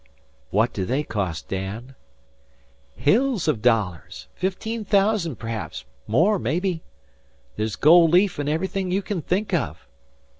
"What 0.49 0.73
do 0.73 0.83
they 0.83 1.03
cost, 1.03 1.47
Dan?" 1.47 1.93
"Hills 2.95 3.47
o' 3.47 3.53
dollars. 3.53 4.29
Fifteen 4.33 4.83
thousand, 4.83 5.35
p'haps; 5.35 5.85
more, 6.07 6.39
mebbe. 6.39 6.79
There's 7.55 7.75
gold 7.75 8.09
leaf 8.09 8.39
an' 8.39 8.49
everything 8.49 8.89
you 8.89 9.03
kin 9.03 9.21
think 9.21 9.53
of." 9.53 9.87